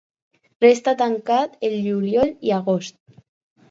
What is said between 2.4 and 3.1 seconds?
i agost.